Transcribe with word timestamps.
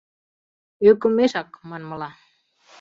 Ӧкымешак, 0.89 1.49
манмыла. 1.69 2.09